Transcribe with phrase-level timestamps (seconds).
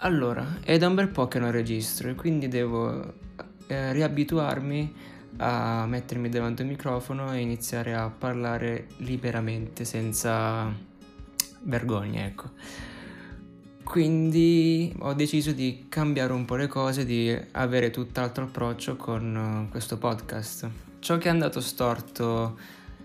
[0.00, 3.14] Allora, è da un bel po' che non registro e quindi devo
[3.66, 4.94] eh, riabituarmi
[5.38, 10.72] a mettermi davanti al microfono e iniziare a parlare liberamente, senza
[11.62, 12.50] vergogna, ecco.
[13.82, 19.68] Quindi ho deciso di cambiare un po' le cose, di avere tutt'altro approccio con uh,
[19.68, 20.70] questo podcast.
[21.00, 22.56] Ciò che è andato storto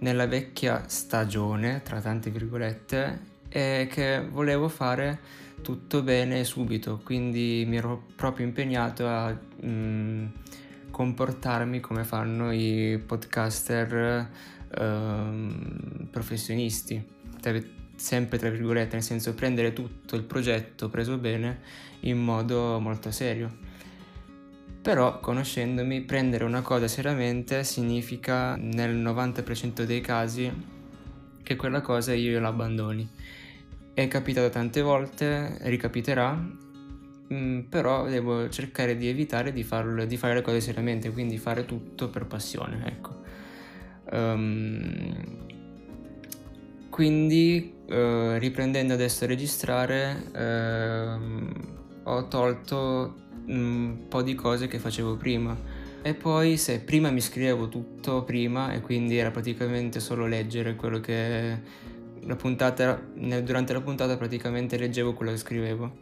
[0.00, 5.20] nella vecchia stagione, tra tante virgolette, è che volevo fare
[5.62, 10.26] tutto bene subito, quindi mi ero proprio impegnato a mh, mm,
[10.90, 14.28] comportarmi come fanno i podcaster
[14.76, 17.00] uh, professionisti,
[17.94, 21.60] sempre tra virgolette, nel senso prendere tutto il progetto preso bene
[22.00, 23.56] in modo molto serio.
[24.82, 30.52] Però conoscendomi, prendere una cosa seriamente significa nel 90% dei casi
[31.42, 33.08] che quella cosa io la abbandoni
[33.94, 36.36] è capitato tante volte, ricapiterà,
[37.32, 41.64] mm, però devo cercare di evitare di, farlo, di, fare le cose seriamente, quindi fare
[41.64, 43.22] tutto per passione, ecco.
[44.10, 45.14] Um,
[46.90, 55.16] quindi, uh, riprendendo adesso a registrare, uh, ho tolto un po' di cose che facevo
[55.16, 55.56] prima.
[56.02, 61.00] E poi se prima mi scrivevo tutto prima e quindi era praticamente solo leggere quello
[61.00, 61.58] che
[62.26, 63.00] la puntata,
[63.42, 65.92] durante la puntata praticamente leggevo quello che scrivevo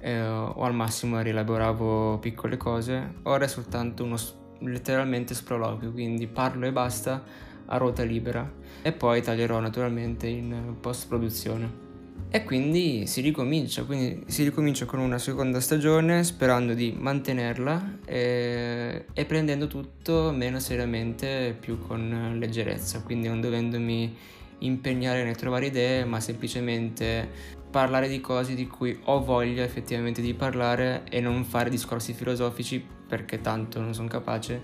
[0.00, 3.14] eh, o al massimo rielaboravo piccole cose.
[3.24, 4.16] Ora è soltanto uno
[4.60, 7.22] letteralmente sproloquio, quindi parlo e basta
[7.66, 8.50] a ruota libera
[8.82, 11.86] e poi taglierò naturalmente in post produzione.
[12.30, 19.06] E quindi si ricomincia, quindi si ricomincia con una seconda stagione sperando di mantenerla e,
[19.14, 24.16] e prendendo tutto meno seriamente, più con leggerezza, quindi non dovendomi
[24.60, 30.34] impegnare nel trovare idee, ma semplicemente parlare di cose di cui ho voglia effettivamente di
[30.34, 34.60] parlare e non fare discorsi filosofici perché tanto non sono capace.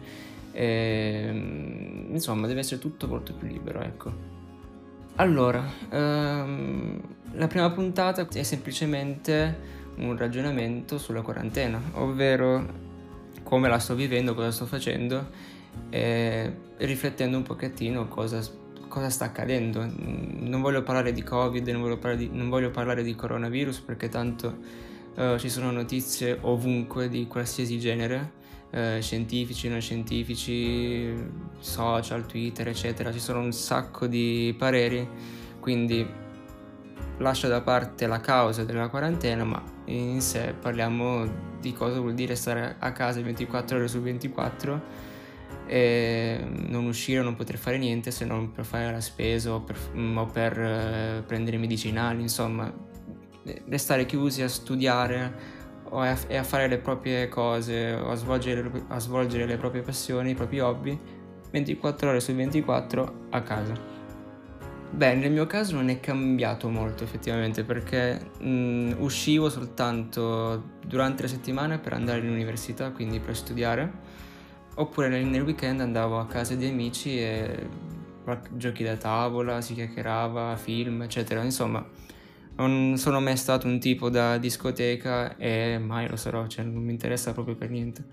[0.53, 4.33] E, ehm, insomma, deve essere tutto molto più libero, ecco.
[5.17, 7.01] Allora, um,
[7.33, 12.83] la prima puntata è semplicemente un ragionamento sulla quarantena, ovvero
[13.45, 15.31] come la sto vivendo, cosa sto facendo
[15.91, 18.43] e riflettendo un pochettino cosa
[18.95, 19.85] cosa sta accadendo.
[19.97, 24.57] Non voglio parlare di Covid, non voglio parlare di, voglio parlare di coronavirus perché tanto
[25.17, 28.31] uh, ci sono notizie ovunque di qualsiasi genere,
[28.71, 31.13] uh, scientifici, non scientifici,
[31.59, 33.11] social, Twitter, eccetera.
[33.13, 35.09] Ci sono un sacco di pareri,
[35.59, 36.07] quindi
[37.19, 41.27] lascio da parte la causa della quarantena, ma in sé parliamo
[41.61, 45.14] di cosa vuol dire stare a casa 24 ore su 24 e
[45.67, 50.17] non uscire, non poter fare niente se non per fare la spesa o per, mm,
[50.17, 52.73] o per eh, prendere medicinali, insomma,
[53.69, 58.71] restare chiusi a studiare o a, e a fare le proprie cose o a svolgere,
[58.89, 60.99] a svolgere le proprie passioni, i propri hobby
[61.51, 63.93] 24 ore su 24 a casa.
[64.91, 71.23] Beh, nel mio caso non è cambiato molto effettivamente perché mh, mm, uscivo soltanto durante
[71.23, 73.93] la settimana per andare all'università, quindi per studiare
[74.77, 77.69] Oppure nel, nel weekend andavo a casa di amici e
[78.53, 81.43] giochi da tavola, si chiacchierava, film, eccetera.
[81.43, 81.87] Insomma,
[82.57, 86.91] non sono mai stato un tipo da discoteca e mai lo sarò, cioè non mi
[86.91, 88.05] interessa proprio per niente.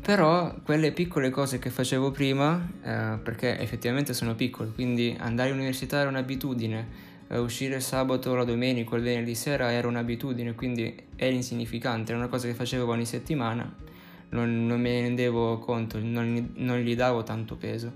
[0.00, 5.98] Però quelle piccole cose che facevo prima, eh, perché effettivamente sono piccole, quindi andare all'università
[5.98, 6.88] era un'abitudine,
[7.28, 12.28] eh, uscire sabato, la domenica il venerdì sera era un'abitudine, quindi era insignificante, era una
[12.28, 13.92] cosa che facevo ogni settimana
[14.34, 17.92] non, non me rendevo conto, non, non, gli davo tanto peso.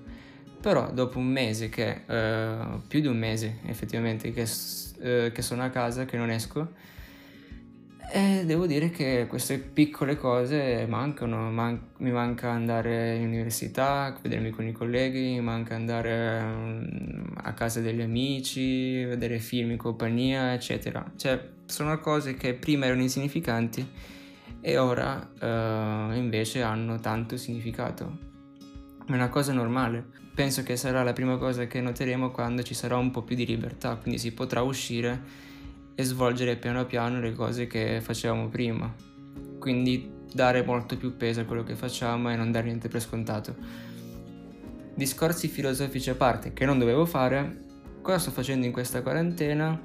[0.61, 5.63] Però dopo un mese che, uh, più di un mese effettivamente, che, uh, che, sono
[5.63, 6.73] a casa, che non esco,
[8.11, 14.51] e devo dire che queste piccole cose mancano, Man- mi manca andare in università, vedermi
[14.51, 20.55] con i colleghi, mi manca andare um, a casa degli amici, vedere film in compagnia,
[20.55, 21.05] eccetera.
[21.17, 23.87] Cioè, sono cose che prima erano insignificanti
[24.61, 28.19] e ora uh, invece hanno tanto significato.
[29.07, 30.05] È una cosa normale.
[30.35, 33.47] Penso che sarà la prima cosa che noteremo quando ci sarà un po' più di
[33.47, 35.47] libertà, quindi si potrà uscire
[35.95, 38.95] e svolgere piano piano le cose che facevamo prima.
[39.59, 43.57] Quindi dare molto più peso a quello che facciamo e non dare niente per scontato.
[44.95, 47.65] Discorsi filosofici a parte che non dovevo fare,
[48.03, 49.81] cosa sto facendo in questa quarantena?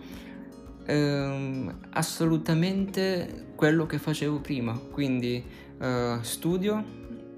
[0.85, 5.43] Ehm, assolutamente quello che facevo prima, quindi
[5.79, 6.75] eh, studio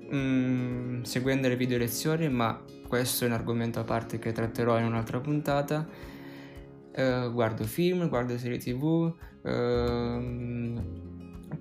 [0.10, 4.78] mh, mm, seguendo le video lezioni, ma questo è un argomento a parte che tratterò
[4.80, 5.88] in un'altra puntata.
[6.92, 9.14] Eh, guardo film, guardo serie tv,
[9.44, 10.82] ehm,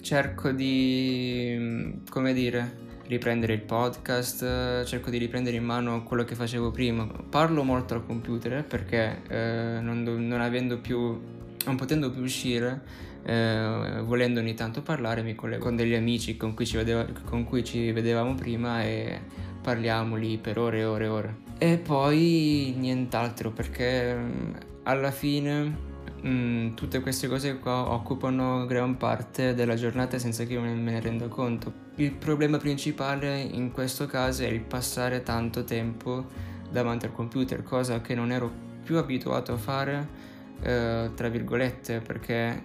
[0.00, 6.70] cerco di, come dire, riprendere il podcast, cerco di riprendere in mano quello che facevo
[6.70, 7.06] prima.
[7.06, 11.20] Parlo molto al computer perché eh, non, non, avendo più,
[11.64, 12.82] non potendo più uscire,
[13.24, 17.44] eh, volendo ogni tanto parlare, mi collego con degli amici con cui ci, vedeva, con
[17.44, 19.20] cui ci vedevamo prima e
[19.62, 21.36] parliamo lì per ore e ore e ore.
[21.58, 24.52] E poi nient'altro perché mm,
[24.84, 25.92] alla fine
[26.26, 30.98] Mm, tutte queste cose qua occupano gran parte della giornata senza che io me ne
[30.98, 31.70] renda conto.
[31.96, 36.24] Il problema principale in questo caso è il passare tanto tempo
[36.70, 38.50] davanti al computer, cosa che non ero
[38.82, 40.08] più abituato a fare,
[40.64, 42.62] eh, tra virgolette, perché eh,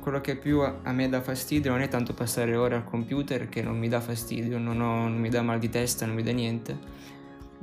[0.00, 3.62] quello che più a me dà fastidio non è tanto passare ore al computer che
[3.62, 6.32] non mi dà fastidio, non, ho, non mi dà mal di testa, non mi dà
[6.32, 7.02] niente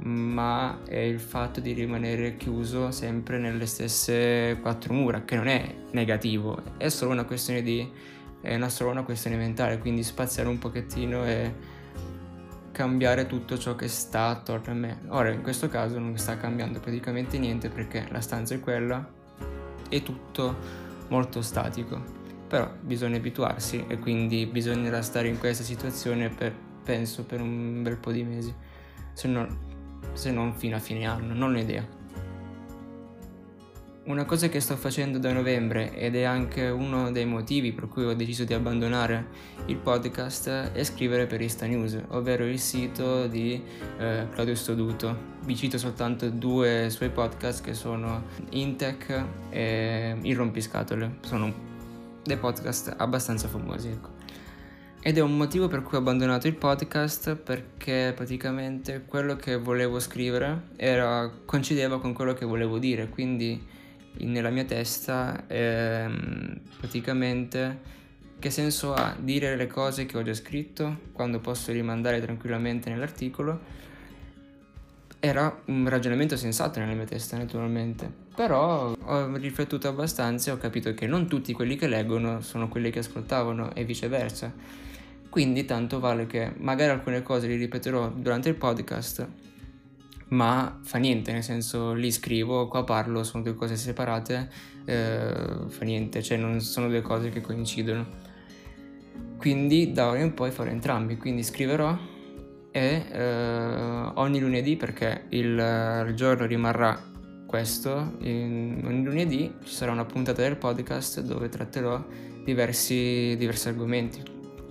[0.04, 5.76] ma è il fatto di rimanere chiuso sempre nelle stesse quattro mura, che non è
[5.92, 7.88] negativo, è solo una questione di
[8.42, 11.54] è una, solo una questione mentale, quindi spaziare un pochettino e
[12.72, 15.02] cambiare tutto ciò che sta attorno a me.
[15.10, 19.08] Ora, in questo caso non sta cambiando praticamente niente perché la stanza è quella,
[19.92, 20.56] è tutto
[21.10, 22.20] molto statico.
[22.48, 26.54] Però bisogna abituarsi e quindi bisognerà stare in questa situazione per,
[26.84, 28.54] penso, per un bel po' di mesi.
[29.14, 29.70] Se no
[30.14, 32.01] se non fino a fine anno, non ho idea.
[34.04, 38.04] Una cosa che sto facendo da novembre ed è anche uno dei motivi per cui
[38.04, 39.28] ho deciso di abbandonare
[39.68, 43.62] il podcast è scrivere per Insta News, ovvero il sito di
[44.00, 45.16] eh, Claudio Stoduto.
[45.44, 51.54] Vi cito soltanto due suoi podcast che sono Intech e Il Rompiscatole, sono
[52.24, 53.90] dei podcast abbastanza famosi.
[53.90, 54.10] Ecco.
[55.00, 60.00] Ed è un motivo per cui ho abbandonato il podcast perché praticamente quello che volevo
[60.00, 63.80] scrivere era, coincideva con quello che volevo dire, quindi
[64.18, 68.00] nella mia testa ehm, praticamente
[68.42, 73.60] che senso ha dire le cose che ho già scritto quando posso rimandare tranquillamente nell'articolo?
[75.20, 78.12] Era un ragionamento sensato nella mia testa naturalmente.
[78.34, 82.90] Però ho riflettuto abbastanza e ho capito che non tutti quelli che leggono sono quelli
[82.90, 84.52] che ascoltavano e viceversa.
[85.30, 89.28] Quindi tanto vale che magari alcune cose le ripeterò durante il podcast,
[90.32, 94.50] ma fa niente, nel senso lì scrivo, qua parlo, sono due cose separate,
[94.86, 98.30] eh, fa niente, cioè non sono due cose che coincidono.
[99.38, 101.98] Quindi da ora in poi farò entrambi, quindi scriverò
[102.72, 106.98] e eh, ogni lunedì perché il, il, giorno rimarrà
[107.46, 112.06] questo, in, ogni lunedì ci sarà una puntata del podcast dove tratterò
[112.46, 114.24] diversi, diversi argomenti,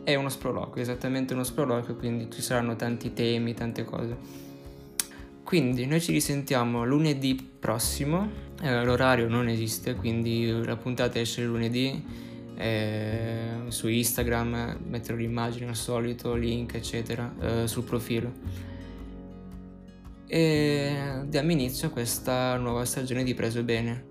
[0.04, 4.48] è uno sproloquio, esattamente uno sproloquio, quindi ci saranno tanti temi, tante cose.
[5.50, 8.31] Quindi noi ci risentiamo lunedì prossimo,
[8.62, 12.00] eh, l'orario non esiste, quindi la puntata esce lunedì,
[12.55, 18.32] eh, su Instagram metterò l'immagine al solito, link eccetera, eh, sul profilo.
[20.29, 24.05] E diamo inizio a questa nuova stagione di Preso Bene.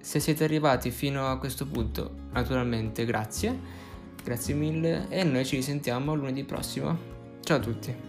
[0.00, 3.86] Se siete arrivati fino a questo punto, naturalmente grazie
[4.24, 6.96] Grazie mille e noi ci risentiamo lunedì prossimo.
[7.40, 8.07] Ciao a tutti.